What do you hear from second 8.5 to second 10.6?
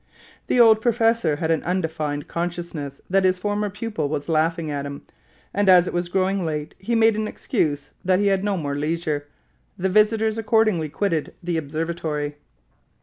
more leisure. The visitors